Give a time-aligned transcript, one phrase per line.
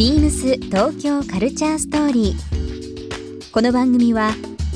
[0.00, 3.52] ビームス東京カルチャーストーリー。
[3.52, 4.30] この番組は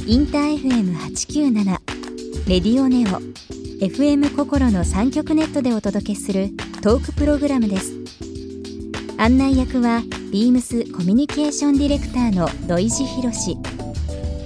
[0.07, 1.65] インター FM897
[2.47, 3.23] レディオネオ
[3.83, 6.51] FM 心の三極ネットでお届けする
[6.83, 7.95] トークプログラムです。
[9.17, 13.57] 案内役はビームスコミュニケーションディレクターの土井博志。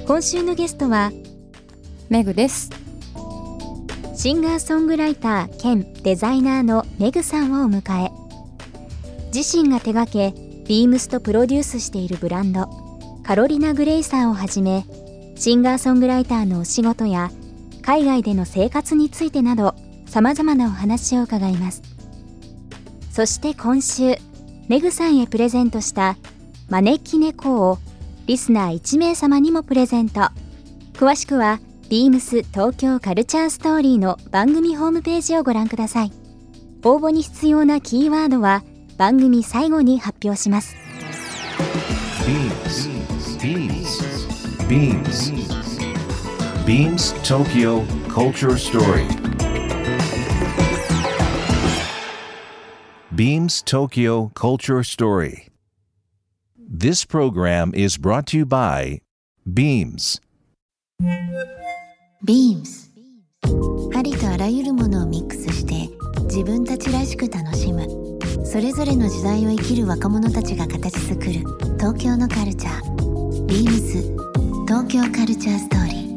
[0.07, 1.11] 今週のゲストは
[2.09, 2.71] メグです。
[4.15, 8.13] シンガーソングライター兼デザイナーのメグさんをお迎え
[9.35, 12.69] 自身が手掛けビームスとプロデュースしているブランド
[13.23, 14.85] カロリナ・グレイサーをはじめ
[15.35, 17.31] シンガーソングライターのお仕事や
[17.81, 21.83] 海外での生活についてなどさまざまなお話を伺います。
[23.11, 24.17] そして今週
[24.69, 26.19] メグさんへプレゼントした
[26.69, 27.79] 招き猫を
[28.27, 30.29] リスナー1名様にもプレゼント。
[30.93, 36.13] 詳しくはビームス東京カルチャーストーリーの番組ホームページをご覧ください。
[36.85, 38.63] 応募に必要なキーワードは
[38.99, 40.77] 番組最後に発表します
[42.27, 42.99] Beams.
[43.39, 44.19] Beams.
[44.69, 45.33] Beams.
[46.67, 49.07] Beams Tokyo Culture Story.
[53.15, 55.49] Beams Tokyo Culture Story.
[56.59, 59.01] This program is brought to you by
[59.47, 60.21] Beams.
[62.25, 62.93] ビームス
[63.95, 65.89] ありとあらゆるものをミックスして
[66.25, 68.08] 自分たちらしく楽しむ
[68.51, 71.33] それぞれの時代を生きる若者たちが形作る
[71.77, 73.47] 東京のカルチャー。
[73.47, 74.01] ビームス
[74.67, 76.09] 東京カルチャーストーリー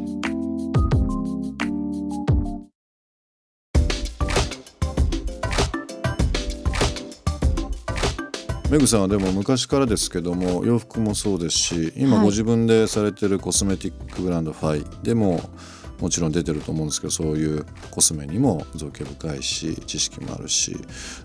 [8.70, 15.38] メグさんはでも昔からですけども洋服もそうですし今ご自分でされてるコスメティックブランドファイでも
[16.02, 20.76] もちろん出てると思うんですけどそういうコスメにも造形深いし知識もあるし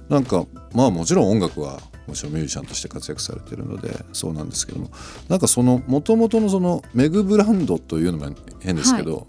[0.08, 4.92] なんかまあもちろん音楽はもちろんミュージシャンとして活躍されてるのでそうなんですけども
[5.30, 9.28] なんかその元々のそのメグブランドというのも変ですけど、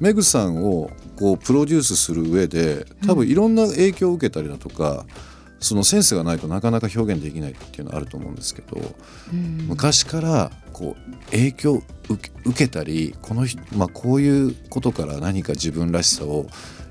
[0.00, 5.06] メグさんをこうプロデュースする上で多分いろんな影響を受けたりだとか、
[5.60, 8.80] そのセンスがないとなかなか表現できないっていうのはあると思うんですけど、
[9.66, 16.46] 昔からこう影響を受けたりこの人、まあ、こういうことから何か自分らしさを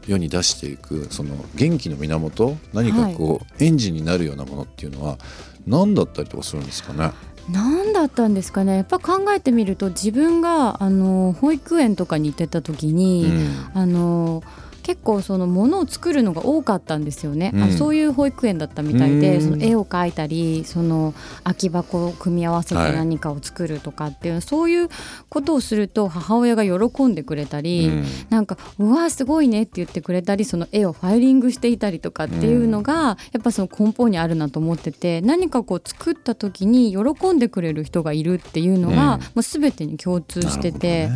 [0.06, 5.18] 世に出していくその元気の源何かこう、エンジンになるようなものっていうのは
[5.66, 7.12] 何だったりとかするんですかね？
[7.50, 8.76] 何だったんですかね？
[8.76, 13.32] やっぱ考えてみると自分があの保育園とかに行ってた時に、
[13.74, 14.44] あの
[14.88, 17.64] 結構そのものを作るのが多かったんですよね、うん。
[17.64, 19.42] あそういう保育園だったみたいで、うん。
[19.42, 22.94] その絵を描いたりその空き箱を組み合わせてはい。
[22.94, 24.88] 何かを作るとかっていう、そういう
[25.28, 28.06] ことをすると母親が喜んでくれたり、うん。
[28.30, 39.20] なんか「うわすごいね」って言ってくれたりその絵をファイリングしていたりとかっていうのが、やっぱその根本にあるなと思ってて何かこう作った時に喜んでくれる人がいるっていうのが、うん。
[39.20, 41.10] もう全てに共通してて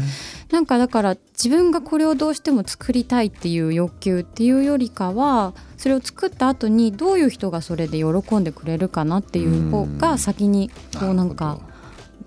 [0.52, 11.60] なんかだから自分がこれをどうしても作りたいっていう欲求っていうよりかはそれを作った後にどういう人がそれで喜んでくれるかなっていう方が先にこうなんか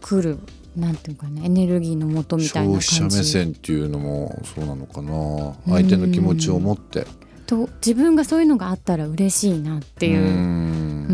[0.00, 0.39] 来る
[0.77, 3.31] なんていうかねエネルギーの元みたいな感消費者目じ。
[3.31, 5.75] 線っていうのもそうなのかな。
[5.77, 7.06] 相手の気持ちを持って。
[7.47, 10.23] と自分がそういうのがあったら嬉しいなっていう。
[10.23, 11.12] う。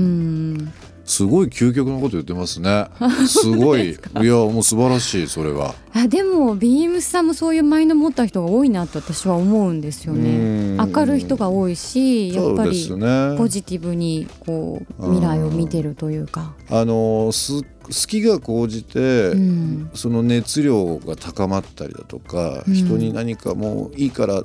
[1.10, 2.86] すごい究極のこと言ってますね。
[3.26, 3.90] すごい。
[4.22, 5.74] いやもう素晴らしいそれは。
[5.92, 10.76] あでもビームスさんもそういうマインド持った人が多いなと私は思うんですよね。
[10.78, 10.92] うん。
[10.94, 12.88] 明るい人が多いしやっぱり
[13.36, 16.54] ポジティブにこう未来を見てるというか。
[16.70, 19.90] あのす好きが高じて、うん。
[19.94, 22.74] その熱量が高まったりだとか、うん。
[22.74, 24.44] 人に何かもういいから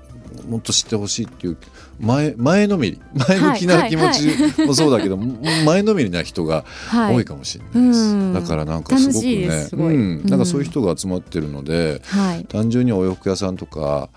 [0.49, 1.57] もっと知ってほしいっていう
[1.99, 5.17] 前前のめり前向きな気持ちもそうだけど、
[5.65, 7.15] 前のめりな人がはい。
[7.15, 8.33] 多いかもしれないです、うん。
[8.33, 12.45] だからなんかすごくねうん、なんかそういう人が集まってるので、はい。
[12.45, 14.09] 単純にお洋服屋さんとか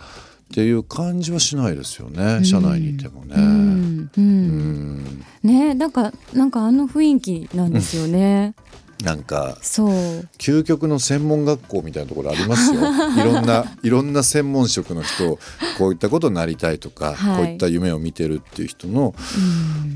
[0.50, 3.34] っていう感じはしないですよね、社内にいてもね。
[3.37, 5.25] うん。
[5.43, 8.55] ねなんかなんかあの雰囲気なんですよね。
[9.03, 12.81] なんか究極の専門学校みたいなところありますよ。
[13.17, 15.39] いろんないろんな専門職の人
[15.79, 17.37] こういったことになりたいとか、はい。
[17.37, 19.15] こういった夢を見てるっていう人の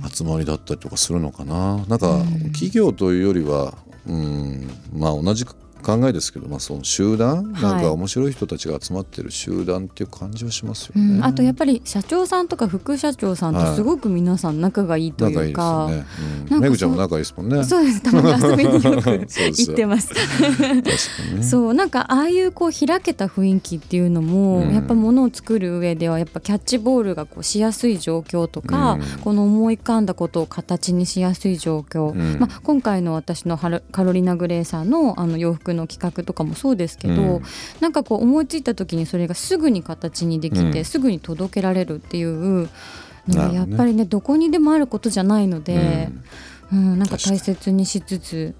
[0.02, 0.10] うん。
[0.10, 1.84] 集まりだったりとかするのかな。
[1.88, 2.52] なんかうん。
[2.52, 3.74] 企業というよりは
[4.06, 5.44] うんまあ同じ
[5.82, 11.18] 考えですけど、まあ、その集団、はいなんか面白い人たちが集まってる集団っていう感じはしますようね。
[11.18, 16.06] ん、あとやっぱり社長さんとか副社長さんとすごく皆さん仲がいいと仲いいうですいか、よね。
[16.20, 17.64] うん、なんかめぐちゃんも仲いいですもんね。
[17.64, 20.12] そうですたまに遊びによく行ってます。
[21.34, 21.42] ね。
[21.42, 37.42] そうなんかああいうこう開けた雰囲気っていうのも、うんやっぱものを作る上ではやっぱキャッチボールがこうしやすい状況とか、うんこの思い浮かんだことを形にしやすい状況、うんまあ、今回の私のカロリナ・グレーさんのあの洋服の企画とかもそうですけど、うん。
[37.80, 40.84] なんかこう思いついた時にそれがすぐに形にできて、うん。
[40.84, 42.68] すぐに届けられるっていう
[43.28, 46.08] のがやっぱりねどこにでもあることじゃないので、
[46.72, 46.78] うん。
[46.78, 48.54] うんなんか大切にしつつ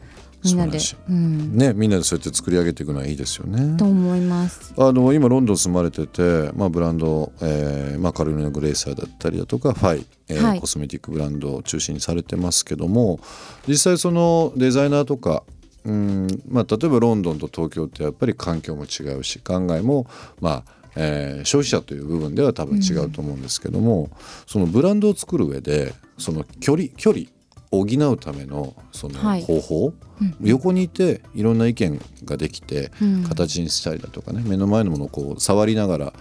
[0.45, 3.77] みんなで、素うん、ね、みんなでそうやって作り上げていくのはいいですよね。
[3.77, 3.85] と。
[3.85, 4.75] 思います。
[4.77, 10.61] あの今ロンドン住まれてて、まあ、ブランド、えーまあ、カロリナ・グレイサーだったりだとかファイ、えーはい。
[10.61, 13.21] コスメティックブランドを中心にされてますけども
[13.69, 15.45] 実際そのデザイナーとか
[15.85, 20.07] うん、まあ、例えばロンドンと東京ってやっぱり環境も違うし考えも、
[20.41, 24.11] まあえー消費者という部分では多分違うと思うんですけども、
[24.47, 27.27] そのブランドを作る上でその距離距離
[27.73, 29.43] を補うためのそのはい。
[29.43, 30.37] 方法、うん。
[30.43, 33.25] 横にいていろんな意見ができてうん。
[33.25, 36.13] 形にしたりだとかね目の前のものをこう触りながら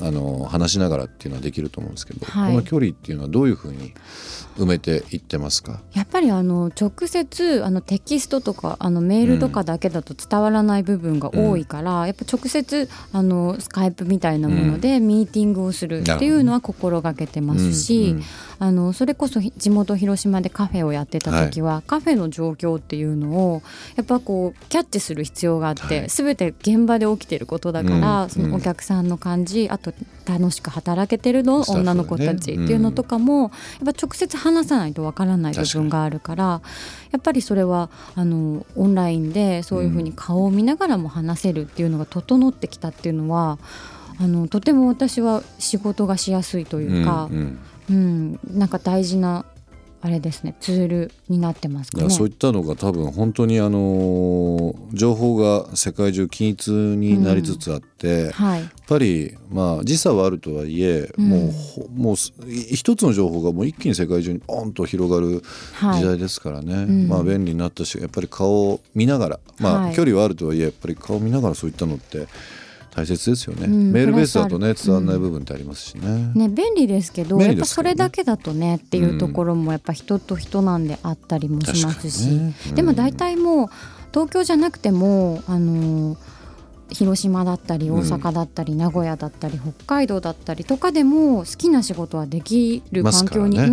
[0.00, 2.50] あの話しながらっていうのはできると思うんですけど、はい。
[2.52, 3.94] この距離っていうのはどういうふうに
[4.56, 5.80] 埋めていってますか？
[5.92, 18.24] やっぱりあの直接あのテキストとかあのメールとかだけだと伝わらない部分が多いから、やっぱ直接あのスカイプみたいなものでミーティングをするっていうのは心がけてますし、うんうん。
[18.60, 23.62] あのそれこそひ地元広島でカフェをやってた時は、カフェの状況っていうのを
[23.96, 26.08] やっぱこうキャッチする必要があって、はい。
[26.08, 28.30] 全て現場で起きてることだから、うん。
[28.30, 29.83] そのお客さんの感じあと
[30.26, 33.50] 楽しく働けてるの、女の子たちっていうのとかも、やっ
[33.94, 36.62] ぱ直接話さないとわからない部分があるから
[37.10, 43.58] やっぱりそれはあのオンラインでそういうふうに顔を見ながらも話せるっていうのが整ってきたっていうのは
[44.20, 47.58] あのとても私は仕事がしやすいというか、うんうん。
[47.90, 49.44] うん、なんか大事な
[50.04, 52.04] あれですねツールになってますかね。
[52.04, 61.28] いやそういったのが多分本当にあの情報が世界中均一になりつつあって、やっはい、ぱりまあ時差はあるとはいえ、うん。
[61.30, 65.42] もうほもう一つの情報がもう一気に世界中にポンと広がる
[65.72, 67.08] はい、時代ですからね、ん。
[67.08, 69.94] まあ便利になったしやっぱり顔を見ながら、まあはい。
[69.94, 72.26] 距離はあるとはいえやっぱり顔を見ながらそういったのって
[72.94, 76.32] 大切ですよね、うんメールベースだとね伝わらない部分ってありますしね。
[76.34, 82.54] ね、便利ですけど便やっぱそれだけだとねっていうところもやっぱ人と人なんであったりもしますし、ね。
[82.68, 82.74] うん。
[82.74, 83.68] でも大体もう
[84.12, 86.16] 東京じゃなくてもあの
[86.90, 93.72] 広島だったり大阪だったり、名古屋だったり北海道だったりとかでも好きな仕事はできる環境に、うんう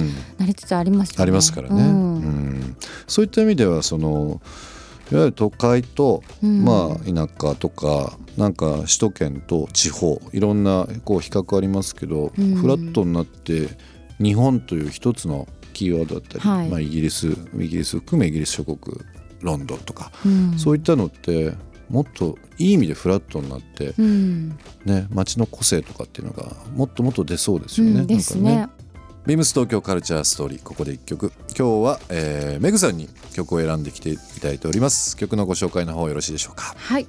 [0.00, 0.10] ん。
[0.38, 1.22] なりつつありますよね。
[1.22, 1.90] ありますからね、うん。
[1.90, 2.76] うん。
[3.06, 4.40] そういった意味ではその
[5.12, 6.64] いわゆる都会と、うん。
[6.64, 12.54] まあ、田舎とかなんか首都圏と地方いろんなこう比較ありますけど、うん。
[12.54, 13.68] フラットになって
[14.18, 16.68] 日本という一つのキーワードだったり、はい。
[16.70, 18.78] まあ、イギリスイギリス含めイギリス諸国
[19.42, 20.58] ロンドンとか、うん。
[20.58, 21.52] そういったのって
[21.90, 24.48] もっといい意味でフラットになって、うん。
[24.86, 28.00] ね、街の個性とかっていうのがもっともっと出そうですよね。
[28.00, 28.06] うん。
[28.06, 28.68] ですね
[29.24, 36.74] ビームス東京カルチャーストーリーここで一曲今日は、えー、メグさんに曲を選んできていただいております曲のご紹介の方よろしいでしょうか？
[36.76, 37.06] はい、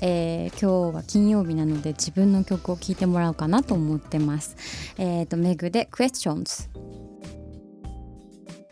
[0.00, 4.56] えー今日は金曜日なので自分の曲を聴いてもらおうかなと思ってます。
[4.98, 6.68] えっ、とメグで Questions。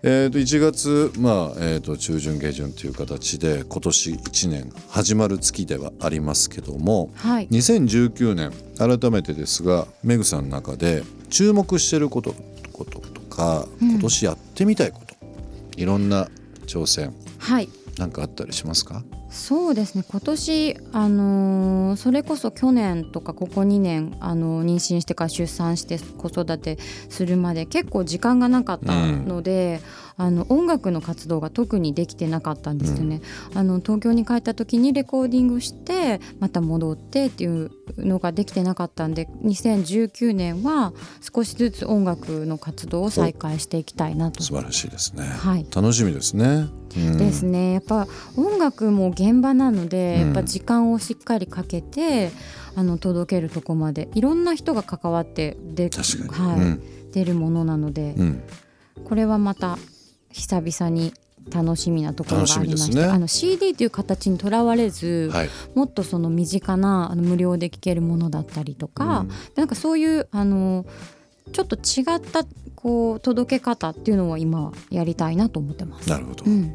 [0.03, 7.49] えー、と1月、まあえー、と中旬下旬という形で今年1年始まる月ではありますけどもはい。
[7.49, 12.35] 2019年改めてですがメグさんの中で注目してること
[13.31, 15.15] かうん今年やってみたいこと、
[15.77, 16.29] いろんな
[16.67, 17.69] 挑戦はい。
[17.99, 19.03] なんかあったりしますか？
[19.31, 20.05] そうですね。
[20.11, 29.81] 今年、あのーそれこそ去年とかここ2年、あのー妊娠してから出産して子育てするまで結構時間がなかったので、
[30.17, 33.21] あの音楽の活動が特にできてなかったんですよね。
[33.55, 44.43] あの東京に帰った時にレコーディングしてまた戻ってっていうのができてなかったんで2019年は少しずつ音楽の活動を再開していきたいなと。
[44.43, 45.67] 素晴らしいですね、はい。
[45.75, 47.19] 楽しみですね、うん。
[47.19, 47.73] ですね。
[47.75, 50.27] やっぱ音楽も現場なので、うん。
[50.27, 52.31] やっぱ時間をしっかりかけて
[52.75, 55.91] あの届けるとこまでいろんな人が関わってで、
[56.29, 56.61] はい。
[56.61, 56.83] うん。
[57.13, 58.43] 出るものなので、うん。
[59.05, 59.79] これはまた
[60.33, 61.13] 久々に
[61.51, 63.05] 楽しみなところがありまして、ね。
[63.05, 65.51] あの CD という形にとらわれず、はい。
[65.75, 69.31] もっとその身近なあの無料で聴けるものだったりとか、うん。
[69.57, 70.85] なんかそういうあの
[71.53, 72.45] ちょっと違った
[72.77, 76.09] こう届け方っていうのを今はやりたいなと思ってます。
[76.09, 76.75] なるほど、うん。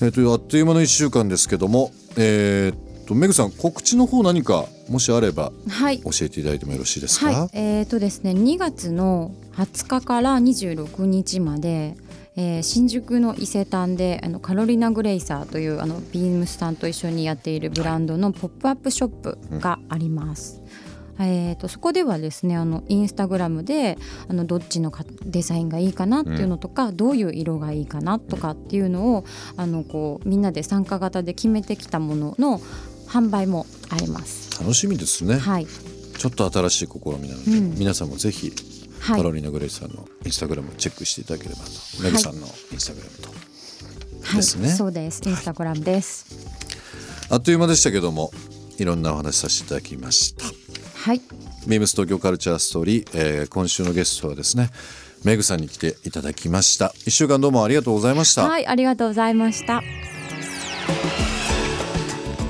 [0.00, 6.00] えーとあっという間の1週間ですけどもえーっとメグさん告知の方何かもしあればはい。
[6.00, 11.96] 教えていただいてもよろしいですか、はい、えーとですね、2月の20日から26日まで、
[12.36, 20.62] えー新宿の伊勢丹であのカロリナ・グレイサーというあのビームスさんと一緒にやっているブランドのポップアップショップがあります。
[21.18, 23.98] えー、とそこではですねあのインスタグラムで
[24.28, 29.24] あのどっちのかデザインがいいかなっていうのとか、どういう色がいいかなとかっていうのを
[29.56, 32.60] あのこうみんなで参加型で決めてきたものの
[33.06, 34.60] 販売もあります。
[34.60, 38.73] 楽しみですね、はい、ちょっと新しい試みなので、うん皆さんもぜひはい
[39.06, 41.70] カロリーナ・グレイさんのインスタグラムをチェックしていただければと、
[42.02, 43.28] メグさんのインスタグラムと。
[44.22, 44.70] はい、ですね。
[44.70, 45.20] そうです。
[45.26, 46.26] インスタグラムです。
[47.30, 48.32] あっという間でしたけども
[48.78, 50.44] いろんなお話しさせていただきました。
[50.96, 51.20] はい、
[51.66, 54.70] ビームス東京カルチャーストーリー、えー今週のゲストはですね
[55.24, 56.94] メグさんに来ていただきました。
[57.06, 59.82] 一週間どうもありがとうございました、はい、ありがとうございました。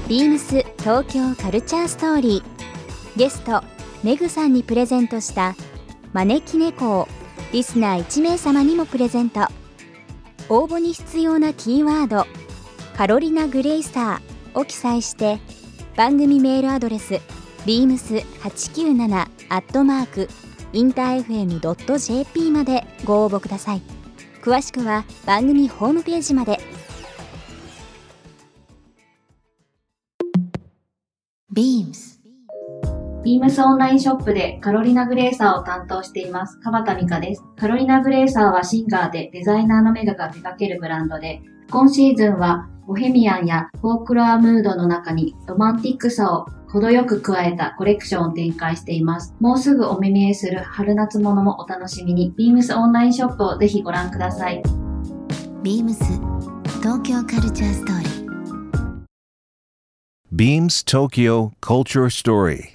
[0.09, 2.55] ビームス東京カルチャーストーリー。
[3.17, 3.63] ゲスト
[4.03, 5.55] メグさんにプレゼントした
[6.15, 7.09] 招き猫を
[7.53, 9.41] リスナー1名様にもプレゼント。
[10.49, 12.27] 応募に必要なキーワード
[12.97, 15.41] 「カロリナ・グレイサー」を記載して
[15.97, 17.15] 番組メールアドレス
[17.67, 20.29] beams897 アットマーク
[20.73, 23.83] インター FM.jp までご応募ください。
[24.41, 26.61] 詳しくは番組ホームページまで。
[31.53, 32.14] ビームス
[33.25, 37.43] ビームスオンラインショップでカロリナグレーサーを担当しています、川田美香です。
[37.57, 41.41] カロリナグレーサーはシンガーでデザイナーのメガが手掛けるブランドで、
[41.71, 49.35] 今シーズンはボヘミアンやフォークロアムードの中にロマンティックさを程よく加えたコレクションを展開しています。
[49.41, 54.63] もうすぐお目見えする春夏物もお楽しみに、ビームスオンラインショップをぜひご覧ください。
[55.63, 56.05] ビームス
[56.83, 58.25] 東京カルチャーストーリー
[60.31, 62.75] Beams Tokyo Culture Story.